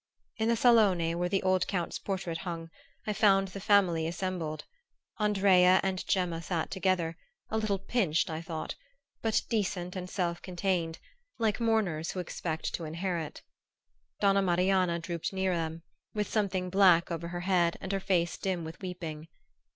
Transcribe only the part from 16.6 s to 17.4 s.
black over